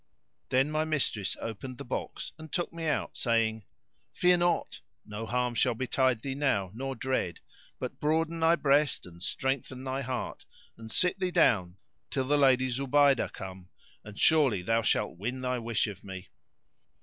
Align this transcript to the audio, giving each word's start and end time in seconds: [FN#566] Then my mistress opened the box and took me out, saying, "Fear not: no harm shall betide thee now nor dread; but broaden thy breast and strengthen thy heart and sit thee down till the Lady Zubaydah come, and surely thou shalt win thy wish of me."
[FN#566] 0.45 0.49
Then 0.49 0.71
my 0.71 0.83
mistress 0.83 1.37
opened 1.39 1.77
the 1.77 1.85
box 1.85 2.31
and 2.39 2.51
took 2.51 2.73
me 2.73 2.87
out, 2.87 3.15
saying, 3.15 3.65
"Fear 4.13 4.37
not: 4.37 4.79
no 5.05 5.27
harm 5.27 5.53
shall 5.53 5.75
betide 5.75 6.21
thee 6.23 6.33
now 6.33 6.71
nor 6.73 6.95
dread; 6.95 7.39
but 7.77 7.99
broaden 7.99 8.39
thy 8.39 8.55
breast 8.55 9.05
and 9.05 9.21
strengthen 9.21 9.83
thy 9.83 10.01
heart 10.01 10.43
and 10.75 10.91
sit 10.91 11.19
thee 11.19 11.29
down 11.29 11.77
till 12.09 12.25
the 12.25 12.35
Lady 12.35 12.67
Zubaydah 12.67 13.31
come, 13.33 13.69
and 14.03 14.19
surely 14.19 14.63
thou 14.63 14.81
shalt 14.81 15.19
win 15.19 15.41
thy 15.41 15.59
wish 15.59 15.85
of 15.85 16.03
me." 16.03 16.29